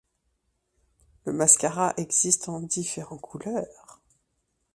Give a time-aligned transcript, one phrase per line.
[1.25, 4.01] Le mascara existe en différents couleurs.